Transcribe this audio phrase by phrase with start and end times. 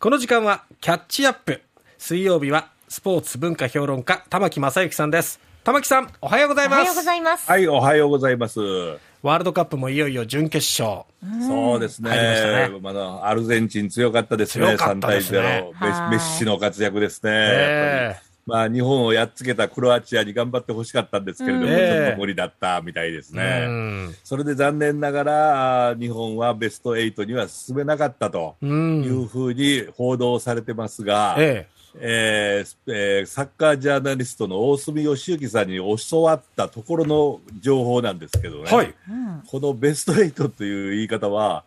[0.00, 1.60] この時間はキャッチアップ。
[1.98, 5.40] 水曜日はスポーツ文化評論家、玉木正之さんです。
[5.64, 7.04] 玉木さん、おはようございおはようごます。
[7.04, 7.50] ざいます。
[7.50, 8.60] はい、おはようございます。
[9.22, 11.02] ワールドカップもいよいよ準決勝。
[11.44, 12.10] そうですね。
[12.10, 14.66] 入りましたねまだアルゼンチン強かったですね。
[14.66, 15.64] 強かったですね3対0。
[15.64, 18.20] メッはいメッシの活躍ですね。
[18.48, 23.66] まあ、日本をやっつけたクロアチアに頑張ってほしかったんですけれども、ちょっと無理だったみたいですうね。
[23.66, 24.14] ん。
[24.24, 28.66] それで残念ながら、日本はベスト8には進めなかったとう。
[28.66, 31.66] いうんふうに報道されてますが、え
[32.00, 35.76] えーえーサッカージャーナリストの大隅義行さんに
[36.08, 38.74] 教わったところの情報なんですけどね、え。
[38.74, 38.94] はい。
[39.46, 41.64] このベスト8という言い方は、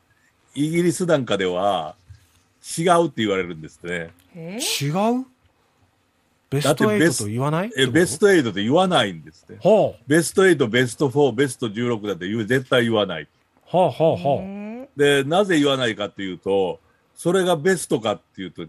[0.55, 1.95] イギリスなんかでは
[2.77, 4.09] 違うって言われるんですね。
[4.35, 4.89] え違
[5.21, 5.25] う？
[6.51, 7.71] ベストだってベ8スと言わない？
[7.77, 9.57] えベスト8って言わないんですね。
[9.61, 10.03] ほう。
[10.05, 13.27] ベスト8、ベスト4、ベスト16だって言う絶対言わない。
[13.63, 14.39] ほうほうほう。
[14.43, 16.79] えで、なぜ言わないかっていうと、
[17.15, 18.67] それがベストかっていうと違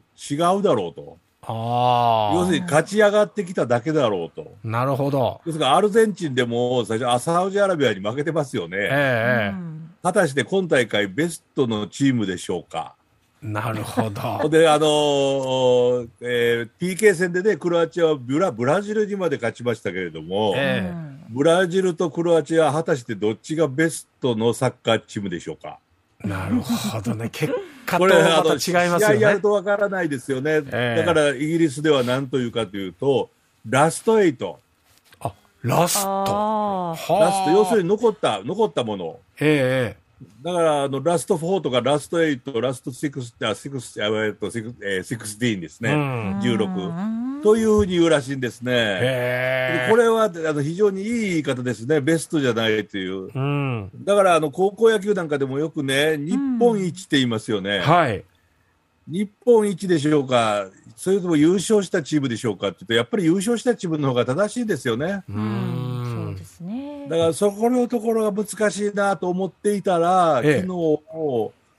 [0.59, 1.19] うだろうと。
[1.45, 4.55] あ要するに勝ち上がってきただけだろうと。
[4.65, 4.69] あ。
[4.69, 5.41] なるほど。
[5.45, 8.77] ですから、アルゼンチンでも最初、あサウジアラビアに負けてますよえね。
[8.79, 9.73] ええ
[10.05, 12.95] 果たして今大会ベストのチームでしょうか？
[13.43, 13.47] え。
[13.49, 14.49] なるほど。
[14.51, 25.79] で、あのーえー PK 戦でね、クロアチアはブラブラジルにまで勝ちましたけれども、ええブラジルとクロアチアは果たしてどっちがベストのサッカーチームでしょうか？
[26.23, 27.29] なるほどね。
[27.33, 27.53] 結
[27.87, 29.41] 果とこれ、また違いますよ試合やるね。
[29.41, 30.61] とわからないですよね。
[30.71, 33.31] ええだから、イギリスでは何というかというと、
[33.69, 34.55] ラスト8。
[35.21, 36.97] あ、ラスト。
[37.19, 37.89] ラスト、要するに。
[37.89, 39.17] に残った、残ったもの。
[39.41, 40.02] ええ
[40.43, 45.93] だから、あの、ラスト4とかラスト8、ラスト6、あ、6、あえっと、6えー16ですね。
[45.93, 47.43] うん16。
[47.43, 48.73] というふうに言うらしいんですね。
[48.73, 49.91] ええ。
[49.91, 53.31] これはあの非常にいい言い方ですね、ベストじゃないという。
[53.35, 53.91] うん。
[54.05, 58.25] だからあの高校野球なんかでもよくね、日本一って言いますよね、はい。
[59.09, 65.25] 日本一でしょうか、それとも優勝したチームでしょうかって言うと、やっぱり優勝したチームの方が正しいですよね。
[65.29, 65.72] ううん
[66.33, 66.45] そうんで。
[66.45, 67.07] すね。
[67.09, 70.73] だからそこのところが難しいなと思っていたら、ええ昨日、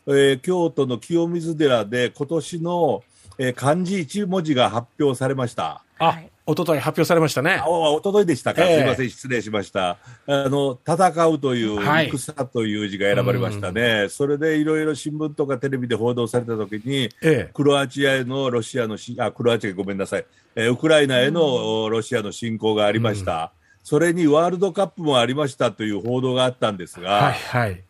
[0.05, 3.03] えー京都の清水寺で今年の、
[3.37, 5.81] えー漢字一文字が発表されました。
[5.99, 7.69] あはい、一昨日発表されましたねあ。
[7.69, 9.97] おとといでしたか、ええすみません、失礼しました。
[10.27, 14.07] あの、戦うという、はい戦という字が選ばれましたね。
[14.09, 17.49] それでいろいろ新聞とかテレビで報道されたときに、ええ。
[17.53, 20.25] クロアチアへのロシアのし、あ、クロアチアごめんなさい、
[20.55, 23.53] えーウクライナへの、ロシアの侵攻がありました。
[23.83, 27.83] それにワールドカップもありましたという報道があったんですが、はいはい。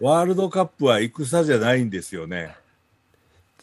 [0.00, 2.56] ワールドカップは戦じゃないんですよね。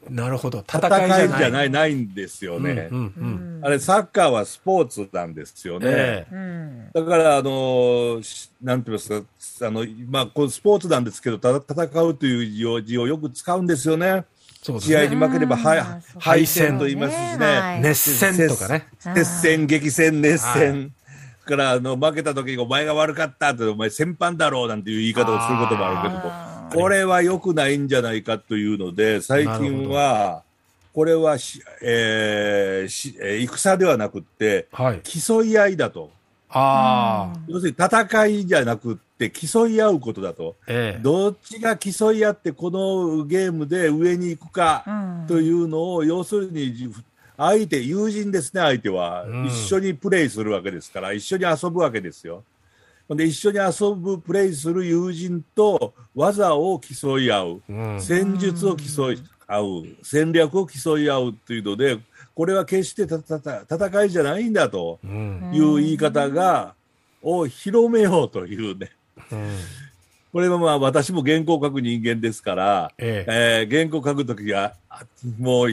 [0.09, 0.59] なるほど。
[0.59, 1.25] 戦戦いじゃない。
[1.25, 2.89] いじゃない、ないんですよね。
[2.91, 3.61] うんうん。
[3.61, 5.87] あれ、サッカーはスポーツなんですよね。
[5.89, 6.33] ええ。
[6.33, 6.89] うん。
[6.93, 8.21] だから、あの
[8.61, 14.13] なんて言いますか、あの、まあ、こうスポーツなんですけど、た戦うという字を字をよく使うんですよね。
[14.13, 14.79] ね。
[14.79, 17.45] 試合に負ければ、敗戦と言いますしね。
[17.45, 18.87] はい熱戦とかね。
[18.99, 20.71] 接戦、激戦、熱戦。
[20.71, 20.91] はい
[21.49, 30.43] から、あの、負けた時にお前が悪かったって、お前戦犯だろうなんていう言い方をすることもあるけども、あこれは良くないんじゃないかというので、最近は、
[30.93, 35.01] これはし、えーしえー戦ではなくって、はい。
[35.01, 36.11] 競い合いだと。
[36.49, 37.39] ああ。
[37.47, 40.55] 要するに戦いじゃなくって競い合うことだと。
[40.67, 41.01] ええ。
[41.01, 44.91] どっちが競い合ってこのゲームで上に行くかう
[45.23, 46.91] んというのを、要するにじ
[47.39, 52.43] 相手、友人ですね、相手は、うん一緒にプレイするわけですから、一緒に遊ぶわけですよ。
[53.09, 58.01] で、一緒に遊ぶ、プレイする友人と技を競い合う、うん。
[58.01, 61.97] 戦術を競い合う、戦略を競い合うというので、
[62.35, 65.51] これは決してたたた戦いじゃないんだとうん。
[65.53, 66.75] いう言い方が、
[67.21, 68.91] を広めようというね。
[69.31, 69.49] うん
[70.31, 73.63] これはまあ私も原稿を書く人間ですから、ええ。
[73.63, 75.03] えー原稿書くときは、あ
[75.39, 75.69] もう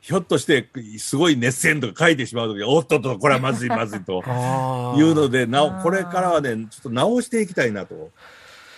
[0.00, 0.68] ひひょっとして
[0.98, 4.22] すごい熱戦とか書いてしまうときは、おっとっと、これはまずいまずいと。
[4.96, 8.10] いうので、なおこれからはね、ちょっと直していきたいなと。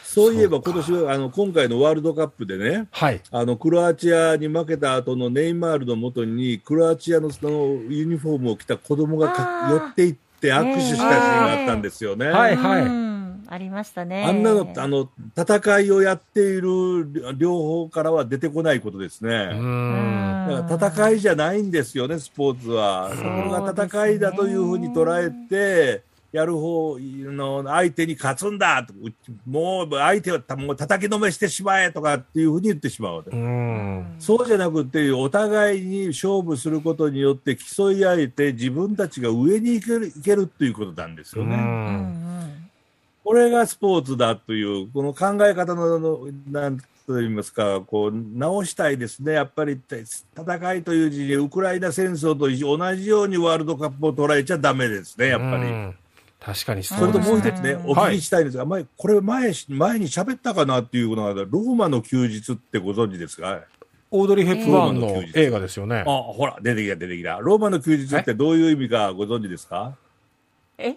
[0.05, 3.21] そういえば今年は、あの、今回のワールドカップでね、はい。
[3.31, 7.51] あの、クロアチアに負けた後のネイマールのもとに、クロアチアのその
[7.89, 9.33] ユニフォームを着た子供が
[9.71, 12.27] 寄っていって握手したシーンがあったんですよね。
[12.27, 13.12] はいはいうん
[13.53, 14.25] ありましたね。
[14.25, 19.53] あんなの、あの、戦いをやっている両方からは出てこないことですうね。
[19.53, 20.47] ん。
[20.49, 23.11] だから戦いじゃないんですよね、スポーツは。
[23.11, 26.03] そうそれが戦いだというふうに捉えて、
[26.33, 28.87] やる方の相手に勝つんだ
[29.47, 33.25] もう相手をたもう叩きのめしてしまえとかっていうふうに言ってしまう。
[34.19, 42.22] そうじゃなくて、お互いに勝負することによって競い合えて、自分たちが上に行ける行けるっていうことなんですようね。
[43.25, 46.19] これがスポーツだという、この考え方の、の
[46.51, 46.85] なんと
[47.15, 49.33] 言いますか、こう、直したいですね。
[49.33, 55.63] やっぱり、戦いという字に、ウクライナ戦争と同じようにワールドカップを捉えちゃダメですね、やっぱり。
[55.65, 55.95] うん
[56.45, 57.21] 確かにそそれと。
[57.21, 63.61] もう一つね、お聞きしたいんですが、前、これ前、前に喋ったかなっていうのが、ローマの休日ってご存知ですか？
[64.11, 66.05] オードリー・ヘップバーンのローマの休日映画ですよねあ、。
[66.05, 67.39] ほら、出てきた、出てきた。
[67.39, 69.95] ローマの休日ってどういう意味かご存知ですか？
[70.79, 70.97] え？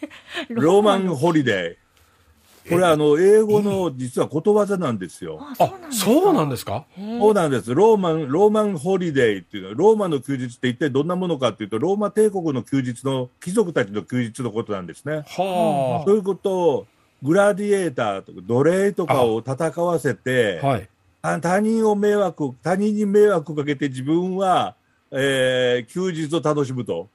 [0.50, 2.70] Roman holiday。
[2.70, 5.38] これあの、英語の実はことわざなんですよ。
[5.40, 6.84] あ、あそうなんですか？
[7.18, 7.74] そうなんです。
[7.74, 15.22] Roman、Roman holiday っていうのは、ローマの休日って一体どんなものかっていうと、ローマ帝国の休日の、貴族たちの休日のことなんですね。
[15.26, 16.86] はそういうことを、
[17.22, 20.88] グラディエーターとか奴隷とかを戦わせてあ。、はい。
[21.22, 24.74] あ他人を迷惑、他人に迷惑かけて自分は、
[25.10, 27.08] えー休日を楽しむと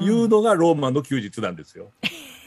[0.00, 1.90] いうのがローマの休日なんですよ。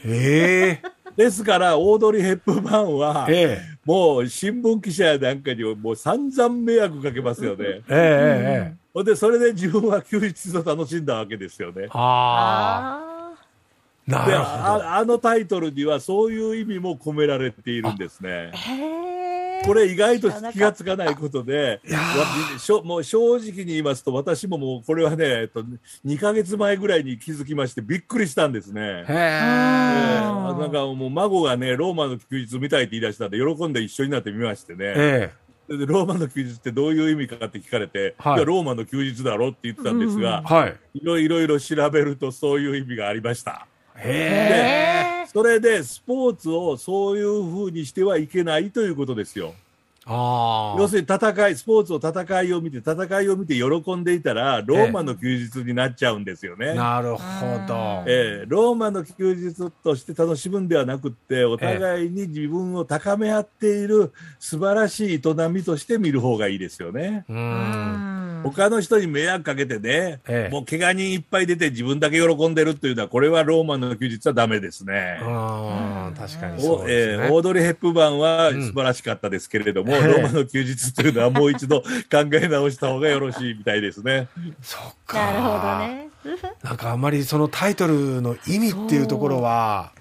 [0.06, 7.64] ええですから、オードリー・ヘップバーンは、ええもう新聞記者やなんかにもう散々迷惑かけますよね。
[7.66, 11.88] ええええほんで、それで自分は休日を楽しんだわけですよね。
[11.90, 13.04] ああ。
[13.10, 13.14] あ
[14.06, 14.48] なでるほど。
[14.48, 18.56] ああのタイトルにはそういう意味も込められているんですねー。
[18.56, 19.03] へー
[19.64, 21.80] これ意外と気がつかないことで、
[22.84, 25.64] もう正直に言いますと、私ももうこれはね、えっと、
[26.04, 28.80] 2ヶ月前ぐらいに気づきまして、びっくりしたんですね。
[28.80, 29.08] へええ。
[30.22, 35.32] ーなんかもう孫がね、ローマの休日見たいって言い出したんで、喜んで一緒になってみましてね。
[35.68, 40.76] ローマの休日ってどういう意味かって聞かれて、はいい、やローマの休日だろって言ってたんですがえ。、はい。
[40.94, 43.66] いろいろいろ調べるとそういう意味がありました。
[43.96, 45.20] へえ。
[45.20, 49.54] へーそれでスポーツをそういうふうにしてはいけないということですよ。
[50.06, 50.80] ああ。
[50.80, 56.74] 要するに戦い、スポーツを戦いを見て、戦いを見て喜んでいたら、ローマの休日になっちゃうんですよね。
[56.74, 57.20] なるほ
[57.66, 58.04] ど。
[58.06, 67.24] ええローマの休日として楽しむんではなくって、お互いに自分を高め合っている素晴らしい営みとして見る方がいいですよね。
[67.28, 67.32] う。
[67.32, 75.18] うんん他の人に迷惑かけてね、ええもう怪我人いっぱい出て自分だけ喜んでるっていうのは、これはローマの休日はダメですね。
[75.22, 77.24] ああ、確かにおそうですね。
[77.24, 81.86] えーオードリー・ヘップバーンはうん素晴らしかったですけれども、ええローマの休日というのはもう一度考
[82.32, 84.28] え直した方がよろしいみたいですね。
[84.62, 85.18] そっか。
[85.18, 85.78] なるほど。
[85.78, 86.08] ね。
[86.62, 89.92] なんかあんまりそのタイトルの意味っていうところは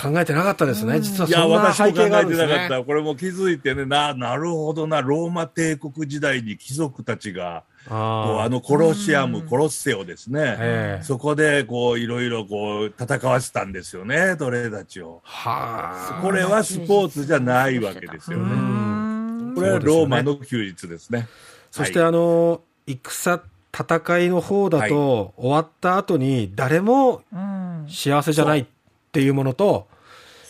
[0.00, 1.00] 考えてなかったですね。
[1.00, 2.52] 実はいや、そんな私も考背景があるんえてですね。
[2.54, 2.84] なかった。
[2.84, 10.40] これも気づいてね、な、なるほどな、ローマ帝国時代に貴族たちが、こうああのコロシアム、うんコロッセオですね。
[10.58, 15.20] ええそこで、こう、いろいろこう、戦わせたんですよね、奴隷たちを。
[15.24, 16.22] はあ。
[16.22, 18.44] これはスポーツじゃないわけですよね。
[18.44, 21.28] うんこれはローマの休日ですね。
[21.70, 23.42] そしてはいあの、戦、
[23.74, 28.66] 戦いの方だと、終わった後に誰もうん幸せじゃない
[29.12, 29.88] っていうものと、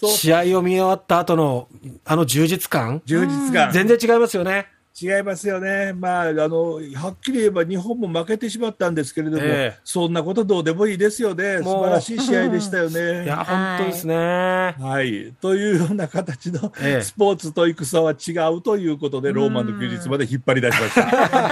[0.06, 1.66] 試合を見終わった後の
[2.04, 3.72] あの充実感、充実感。
[3.72, 4.68] 全然違いますよね。
[5.00, 5.94] 違いますよね。
[5.94, 11.58] まあ、あの、はっきり言えば日本も負けてしまったんですけれども、ええそんなことどうでもいいですよね。
[11.62, 13.26] 素晴らしい試合でしたよいね。
[13.26, 14.14] や、本当ですね。
[14.14, 15.32] はい。
[15.40, 21.48] というような形のええスポーツと戦は違うということで、ローマの休日まで引っ張り出しました。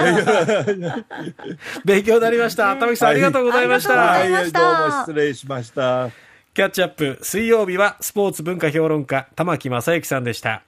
[1.83, 2.75] 勉強になりました。
[2.75, 4.13] 玉木さん、ありがとうございました。
[4.13, 6.30] ありがとうございましたはい、どうも失礼しました。
[6.53, 10.59] キャッチアップ、水曜日はスポーツ文化評論家、玉木正之さんでした。